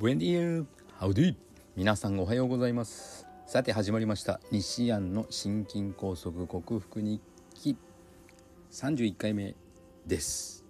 [0.00, 1.34] ブレンディーハウディ
[1.76, 3.26] 皆さんおはようございます。
[3.46, 4.40] さて始まりました。
[4.50, 7.20] 西安の心筋梗塞克服日
[7.52, 7.76] 記。
[8.70, 9.54] 31回目
[10.06, 10.64] です。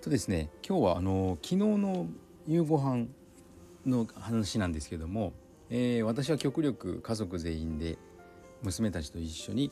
[0.00, 2.08] とですね今日はあの昨日の
[2.48, 3.06] 夕ご飯
[3.86, 5.32] の話なんですけども、
[5.68, 7.96] えー、私は極力家族全員で
[8.64, 9.70] 娘たちと一緒に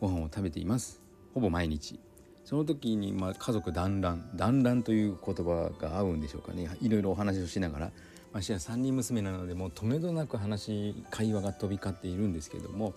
[0.00, 1.02] ご飯を食べています。
[1.34, 1.98] ほぼ毎日。
[2.44, 6.68] その時にまあ家族団らん団らんという言葉が合うんでしょうかね。
[6.80, 7.92] いろいろお話をしながら。
[8.32, 12.94] ましてや3人娘なのでもう止めどなく話会話が飛び交っているんですけども。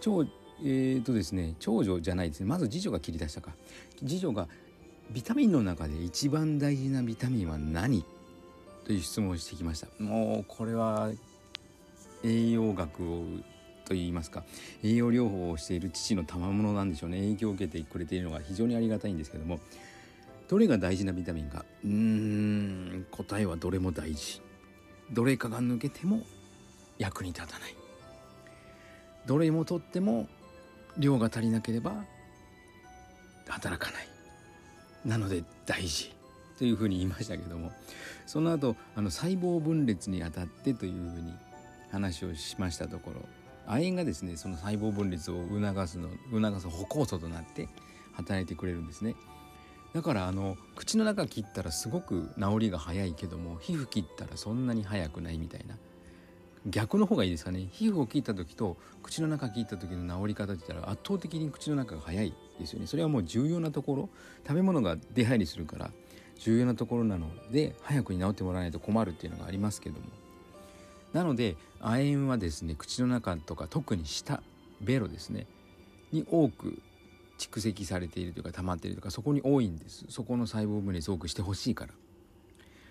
[0.00, 0.24] 長
[0.62, 2.46] えーとですね長女じゃないですね。
[2.46, 3.52] まず次女が切り出したか。
[3.98, 4.48] 次女が
[5.10, 8.04] ビタミンの中で一番大事なビタミンは何？
[8.84, 9.88] という質問をしてきました。
[10.02, 11.10] もうこれは
[12.24, 13.24] 栄養学を
[13.86, 14.44] と言いますか
[14.82, 17.20] 栄養療法をしている父の賜物なんでしょうね。
[17.20, 19.60] 影響を受けてくれているのが非常にありがたいんですけども
[20.48, 21.64] どれが大事なビタミンか？
[21.84, 24.42] うーん答えはどれも大事。
[25.12, 26.20] どれかが抜けても
[26.98, 27.74] 役に立たない。
[29.26, 30.28] どれもとっても
[30.98, 32.04] 量が足りなければ
[33.48, 34.08] 働かない。
[35.04, 36.12] なので大事。
[36.58, 37.70] というふうに言いましたけども
[38.24, 41.34] その後あの細胞分裂にあたってというふうに
[41.92, 43.20] 話をしましたところ
[43.66, 47.68] 亜鉛がですねその細胞分裂を促すの促す歩行素となって
[48.12, 49.14] 働いてくれるんですね。
[49.92, 55.76] だからあの口の中切ったらすごく治りが早いけども皮膚切ったらそんなに早くないみたいな。
[56.68, 57.68] 逆の方がいいですかね。
[57.70, 62.88] 皮膚を切った時と口の中切った時の治り方って言ったら圧倒的に口の中が早いですよね。
[62.88, 64.08] それはもう重要なところ。
[64.46, 65.90] 食べ物が出入りするから
[66.40, 70.06] 重要なところなので早くに治ってもらわないと困るっていうのがありますけども。
[71.16, 74.42] なので亜鉛はですね口の中とか特に下
[74.82, 75.46] ベロですね
[76.12, 76.78] に多く
[77.38, 80.04] 蓄積されているというか溜まっているとかそこに多いんです。
[80.10, 81.94] そこの細胞分裂多くしてほしいから。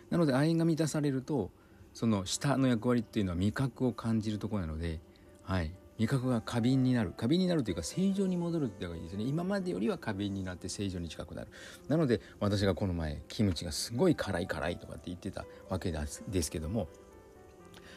[0.09, 1.51] なので亜鉛が満たされると
[1.93, 4.99] その舌の役割っていうのは味覚を感じるとこなので、
[5.43, 7.11] はい、味覚が過敏になる。
[7.15, 9.23] 過敏になるというか正常に戻るっていうのがいいですね。
[9.23, 11.47] 今までよりは過敏になって正常に近くなる。
[11.89, 15.93] なので私がこの前キムチがすごい辛い辛いとかって言ってたわけ
[16.27, 16.87] ですけども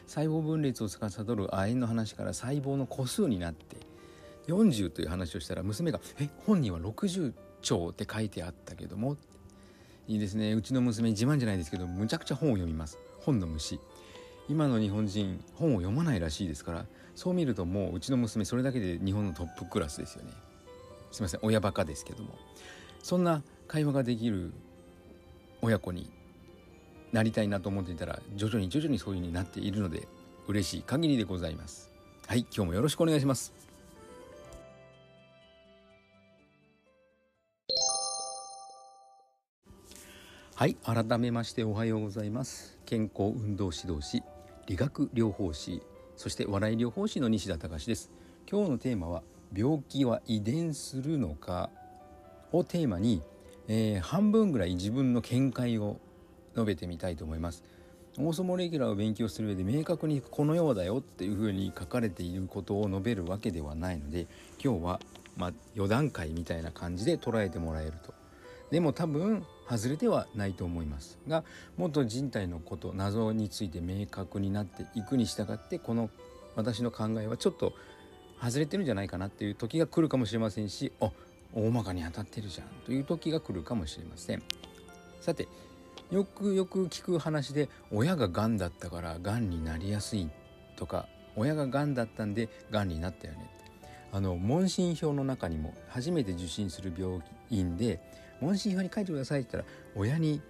[0.08, 3.76] 細胞分裂を司る亜鉛の話から細胞の個数になって
[4.48, 9.16] 40という話をしたら娘が「え本人は60兆って書いてあったけども」
[10.08, 10.54] いいですね。
[10.54, 12.98] うちの娘自慢じゃないですけどむちゃくちゃ本を読みます。
[13.20, 13.78] 本の虫。
[14.48, 16.86] 今の日本人本を読まないらしいですから。
[17.14, 20.32] そう見るともううちの娘それだけで日本のトップクラスですよね。
[21.10, 21.40] すいません。
[21.42, 22.38] 親バカですけども。
[23.02, 24.52] そんな会話ができる
[25.60, 26.10] 親子に
[27.12, 30.06] なりたいなと思っていたら徐々に徐々にそういう風になっているので
[30.46, 31.90] 嬉しい限りでございます。
[32.26, 33.52] はい今日もよろしくお願いします。
[40.54, 42.78] はい改めましておはようございます。
[42.84, 44.22] 健康運動指導士
[44.66, 45.82] 理学療法士
[46.16, 48.10] そして笑い療法士の西田隆です。
[48.50, 49.22] 今日のテーマは
[49.54, 51.70] 病気は遺伝するのか
[52.52, 53.22] をテーマに、
[53.68, 56.00] えー、半分ぐらい自分の見解を
[56.58, 57.62] 述べてみたいと思います。
[58.18, 64.26] オーソモレギュラーを勉強する上で明確にこのようだよっていうふうに書かれていることを述べるわけではないので
[64.62, 65.00] 今日は
[65.36, 68.12] まあ余談会みたいな感じで捉えてもらえると。
[68.70, 71.18] でも多分外れてはないと思います。
[71.28, 71.44] が
[71.76, 76.10] もっと人体のこと謎について明確になっていくに従ってこの
[76.56, 77.72] 私の考えはちょっと
[78.42, 81.10] 外れてるんじゃないかなっていう時が来るかもしれませんしあ
[81.54, 84.42] 大まかに当たってるじゃんという時が来るかもしれません。
[85.20, 85.46] さて
[86.10, 90.30] よくよく聞く話で親ががんだったからがんになりやすい
[90.76, 93.50] とか親ががんだったんでがんになったよね
[94.10, 97.20] あの問診票の中にも初めて受診する病
[97.50, 98.00] 院で
[98.40, 100.40] 問診票に書いてくださいって言ったら親に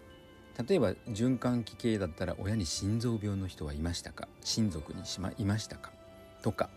[0.69, 4.27] 例えば循環器系だったら親に心臓病の人はいましたか？
[4.43, 5.93] 親族にしまいましたか？
[6.43, 6.69] とか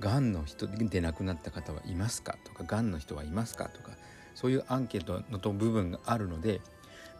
[0.00, 2.36] がんの人で亡くなった方はいますか？
[2.44, 3.68] とかがんの人はいますか？
[3.68, 3.92] とか
[4.34, 6.60] そういうアンケートの部分があるので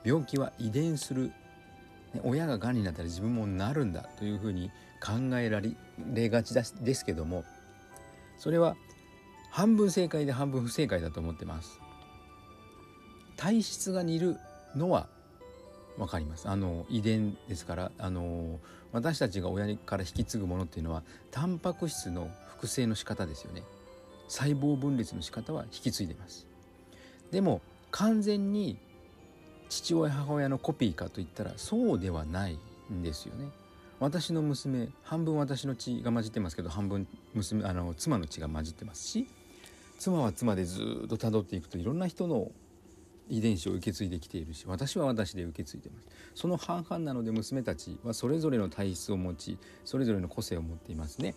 [0.05, 1.33] 病気は遺伝する。
[2.25, 4.71] 親ががんになったら自分もなるんだというふうに
[5.01, 7.45] 考えられがちですけども
[8.39, 8.77] それは
[9.51, 11.81] 半分正解で半分不正解だと思ってます。
[13.37, 14.37] 体質が似る
[14.75, 15.07] のは
[15.97, 16.49] 分かります。
[16.49, 18.59] あの遺伝ですからあの
[18.93, 23.63] 私たちが親から引き継ぐものっていうのはタンパク質の複製の仕方ですよね。
[24.29, 26.47] 細胞分裂の仕方は引き継いでます。
[27.31, 28.77] でも完全に
[29.69, 32.59] 父親母親のコピーかといったらそうではない
[32.93, 33.49] んですよね。
[34.01, 39.27] 私の娘半分私の血が混じってますけど半分娘あの妻の血が混じってますし
[39.99, 42.53] 妻は妻でずっと辿っていくといろんな人の
[43.29, 46.07] 遺伝子を受け継いできているし私は私で受け継いでます。
[46.35, 51.35] その半々なので娘たちはそれぞれの体質を持ちそれぞれの個性を持っていますね。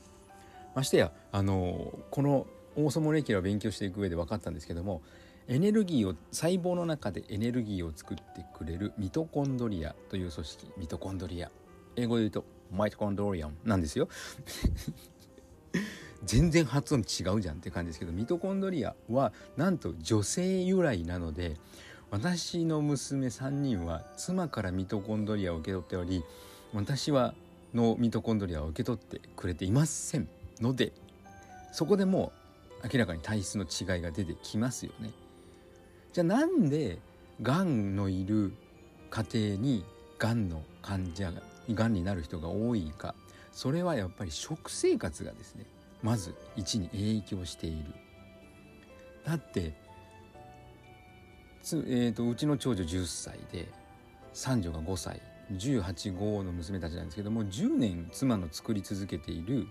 [0.75, 5.01] ましてやあのこのオーソモレキュラを勉強していく上で分かったんですけども
[5.47, 10.71] エネルギーを細胞の中でエネルギーを作ってくれるミトコンドリアという組織。
[10.77, 11.51] ミトコンドリア。
[11.95, 14.07] 英語で言うとマイトコンドリアンなんですよ。
[16.23, 21.57] 全然発音違うじゃんって感じですけどミトコンドリアはなんと女性由来なので
[22.11, 26.23] 私の娘3人は妻からミトコンドリアを受け取っており
[26.73, 27.33] 私は
[27.73, 30.27] のミトコンドリアを受け取ってくれていません
[30.59, 30.93] ので
[31.71, 32.31] そこでも
[32.83, 35.11] う明らかに体質の違いが出てきますよね。
[36.13, 37.00] じゃあなんで
[37.42, 38.54] がんのいる
[39.10, 39.86] 家庭に
[40.19, 43.16] がんの患者ががんになる人が多いか
[43.52, 45.66] それはやっぱり食生活がですね
[46.04, 47.94] まず1に影響している。
[49.25, 49.74] だって
[51.62, 53.68] つ、えーと、うちの長女10歳で
[54.34, 55.22] 三女が5歳
[55.52, 59.68] 185の娘たちなんですけども10年妻の作り続けている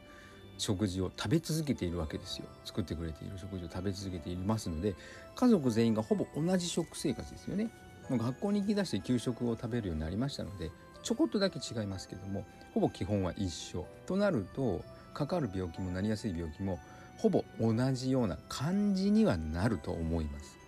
[0.61, 2.47] 食事を食べ続けているわけですよ。
[2.65, 4.95] 作ってくれている食事を食べ続けていますので
[5.35, 7.71] 家族全員がほぼ同じ食生活ですよね。
[8.09, 10.71] もう学校に行き出して給食を食べるようになりましたので
[11.03, 14.85] ちょこっとだけ違いますけどもほぼ基本は一緒となると
[15.15, 16.79] かかる病気もなりやすい病気も
[17.19, 20.59] ほぼ同じような感じにはなると思います。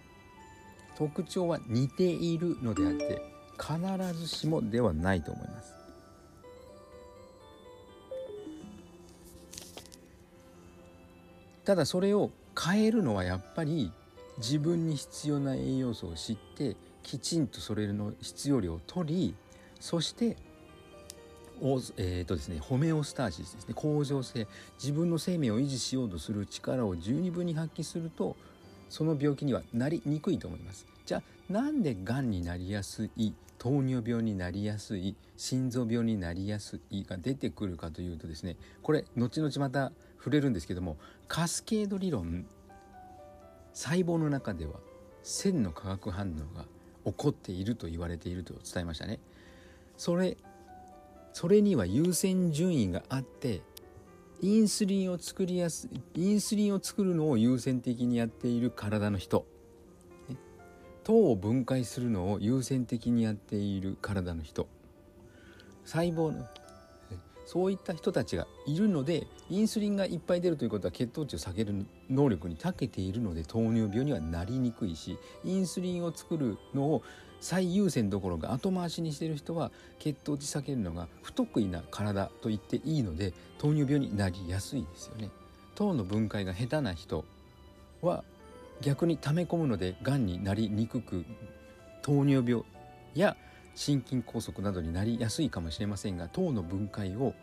[0.97, 3.23] 特徴は似ているのであって
[3.59, 5.75] 必ずしもではないと思います。
[11.64, 12.31] ただそれを
[12.61, 13.93] 変えるのはやっぱり
[14.38, 19.35] 自分に必要な栄養素を知ってきちんとそれの必要量を取り
[19.81, 20.37] そして
[21.97, 23.75] えーとですね、ホメオスターシスですね。
[23.75, 24.49] 恒常性。
[24.81, 28.37] 自分の生命を維持しようとする力を十二分に発揮すると
[28.88, 30.87] その病気にはなりにくいと思います。
[31.06, 33.32] じゃあなんでがんになりやすい？
[33.59, 35.14] 糖尿病になりやすい？
[35.37, 37.05] 心臓病になりやすい？
[37.05, 39.93] が出てくるかというとですねこれ後々また
[40.23, 40.97] 触れるんですけども
[41.27, 42.47] カスケード理論
[43.73, 44.75] 細胞の中では
[45.25, 46.65] 線の化学反応が
[47.05, 49.19] 起こっていると言われていると伝えましたね。
[49.97, 50.37] それ
[51.33, 53.63] それには優先順位があって
[54.41, 59.47] インスリンを作りやすインスリンを作るのを優先的にやっている体の人
[61.05, 64.69] 糖を分解するのを優先的にやっている体の人
[65.85, 66.47] 細胞の
[67.47, 77.03] そういった人たちがいるのでインスリンがいっぱい出るということは血糖値を下げる能力に長けているので糖尿病にはなりにくいしインスリンを作るのを
[77.41, 85.29] 最優先どころか後回しにしてる人は血糖値下げるのが不得意な体と言っていいので糖尿病になりやすいですよね。
[85.75, 87.25] 糖の分解が下手な人
[88.00, 88.23] は
[88.81, 91.25] 逆に溜め込むのでがんになりにくく
[92.03, 92.65] 糖尿病
[93.15, 93.37] や
[93.75, 97.35] 心筋梗塞などになりやすいかもしれませんが糖の分解を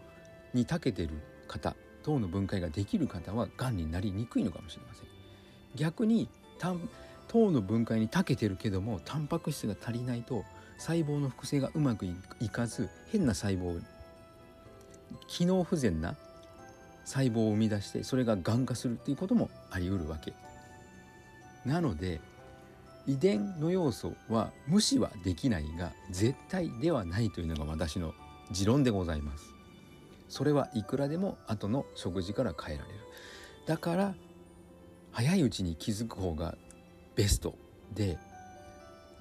[0.54, 1.10] に長けてる
[1.48, 5.06] 方糖の分解ができる方はがんになりにくいのかもしれません。
[5.76, 6.30] 逆に
[7.28, 10.44] 糖の分解に長けてるけどもタンパク質が足りないと
[10.78, 12.06] 細胞の複製がうまく
[12.40, 13.82] いかず変な細胞
[15.28, 16.16] 機能不全な
[17.06, 20.34] 細胞を生み出してそれががん化するっていうこともあり得るわけ。
[21.66, 22.22] なので
[23.10, 28.14] 遺伝の要素は無視はできないが絶対ではないというのが私の
[28.52, 29.56] 持論でございます。
[30.28, 33.00] それはいくらでも後の食事から変えられる。
[33.66, 34.14] だから
[35.12, 36.56] 早いうちに気づく方が
[37.16, 37.56] ベスト
[37.96, 38.20] で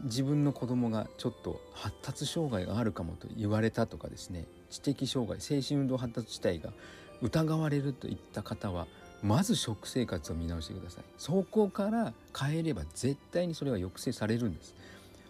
[0.05, 6.75] 自分の子供がちょっと発達障害があるかもと言われたとかですね知的障害精神運動発達自体が
[7.23, 8.87] 疑われるといった方は
[9.23, 11.05] まず食生活を見直してください。
[11.17, 14.75] そこから変えれば絶対にそれは抑制されるんです。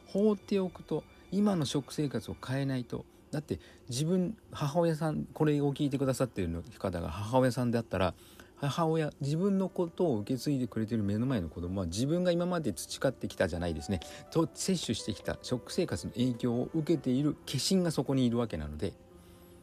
[0.06, 3.04] 放っておくと今の食生活を変えないと。
[3.30, 8.14] だって自分母親さんこれを聞いてくださっている方が母親さんであったら
[8.56, 14.00] 母親自分のことを受け継いでくれてる目の前の子供は自分が今まで培ってきたじゃないですね。
[14.30, 18.92] と摂取してきた食生活の影響を受けている化身がそこにいるわけなので。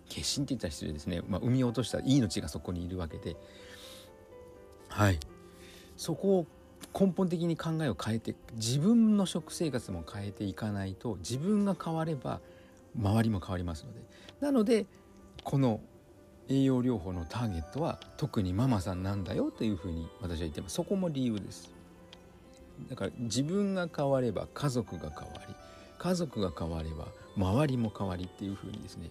[0.07, 3.35] 化身って言ったら失礼ですね、まあ、産み落とした命がそこにいるわけで。
[4.95, 5.19] はい。
[5.97, 6.47] そこを
[6.97, 12.39] 根本的に考えを変えて自分の食生活も変えていかないと自分が変われば
[12.97, 13.99] 周りも変わりますので。
[14.39, 14.85] なので
[15.43, 15.81] この
[16.47, 20.75] 栄養療法のターゲットは特にママさんなんだよというふうに私は言ってます。
[20.75, 21.73] そこも理由です。
[22.89, 25.55] だから自分が変われば家族が変わり
[25.97, 29.09] 家族が変われば周りも変わりっていうふうにですね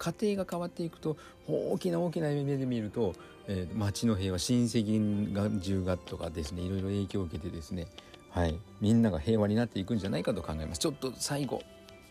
[0.00, 1.16] 家庭が変わっていくと
[1.46, 3.14] 大きな大きな目で見ると、
[3.46, 7.86] えー、町の平和親戚が10月とかですねいろいろ影響を受けてですね
[8.30, 10.78] はい、みんなが平和になっていくんじゃないかと考えます。
[10.78, 11.62] ちょっと最後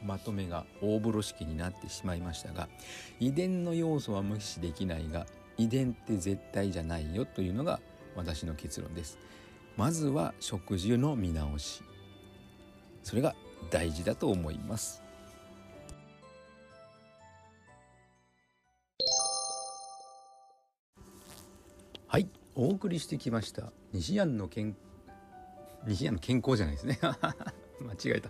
[0.05, 2.69] まとめが大風呂敷になってしまいましたが
[3.19, 5.25] 遺伝の要素は無視できないが
[5.57, 7.79] 遺伝って絶対じゃないよというのが
[8.15, 9.17] 私の結論です。
[9.77, 11.83] まずは食事の見直し。
[13.01, 13.33] それが
[13.69, 15.01] 大事だと思います。
[22.55, 24.75] お送りしてきました西安の健
[25.87, 26.99] 西安の健康じゃないですね。
[27.81, 28.29] 間違えた。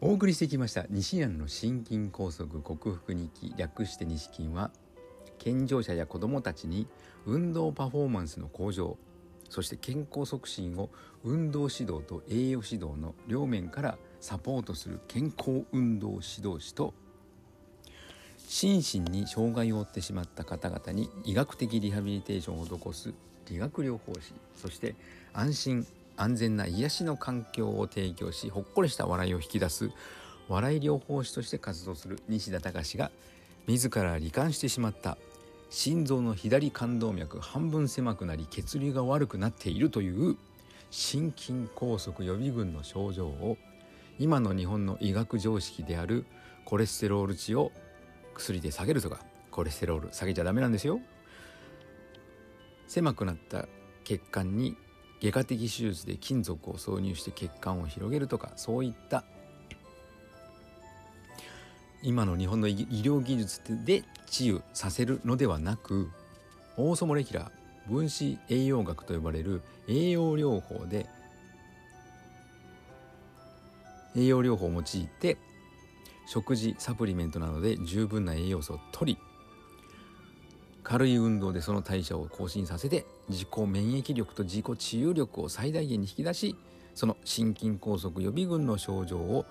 [0.00, 3.54] お送りしてきました西安の心筋梗塞克服日記。
[3.56, 4.70] 略して西筋は
[5.38, 6.86] 健常者や子どもたちに
[7.26, 8.96] 運動パフォーマンスの向上
[9.48, 10.90] そして健康促進を
[11.24, 16.94] 運動指導と栄養指導の両面からサポートする健康運動指導士と
[18.48, 23.14] 心身に障害を負ってしまった方々に医学的リハビリテーションを施す
[23.48, 24.96] 理学療法士そして
[25.32, 25.86] 安心
[26.16, 29.90] 安全な癒しの環境を提供しほっこりした笑いを引き出す
[30.48, 33.12] 笑い療法士として活動する西田隆が
[33.68, 35.18] 自ら罹患してしまった。
[35.70, 40.36] 心臓の左冠動脈半分狭くなり血流が悪くなっているという
[40.90, 43.58] 心筋梗塞予備軍の症状を
[44.18, 46.24] 今の日本の医学常識である
[46.64, 47.70] コレステロール値を
[48.38, 51.00] 薬で下げるとかコレステロール下げちゃダメなんですよ。
[52.86, 53.66] 狭くなった
[54.04, 54.76] 血管に
[55.20, 59.24] 外科的手術で金属を挿入して血管を広げるとかそういった
[62.02, 66.08] 今の日本の医療技術で治癒させるのではなく
[66.76, 71.06] オーソモレキュラー分子栄養学と呼ばれる栄養療法で
[74.16, 74.84] 栄養療法を用い
[75.20, 75.36] て
[76.28, 79.18] 食事サプリメントなどで十分な栄養素を取り
[80.82, 86.54] 軽い運動でその代謝を更新させて自己免疫力と自己治癒力を最大限に引き出し
[86.94, 89.46] その心筋梗塞予備軍の症状を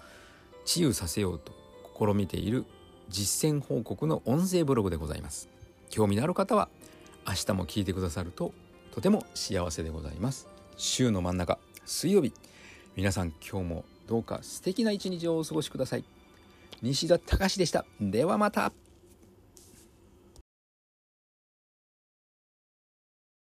[0.66, 1.52] 治癒させようと
[1.98, 2.66] 試みている
[3.10, 5.50] 実践報告の音声ブログでございます。
[5.90, 6.70] 興味のある方は
[7.26, 8.54] 明日も聞いてくださると
[8.92, 10.48] とても幸せでございます。
[10.76, 12.34] 週の真ん中水曜日。
[12.96, 16.17] 皆さん今日もどうか素敵な一日をお過ごしください。
[16.82, 17.86] 西田隆でした。
[18.00, 18.72] ではまた。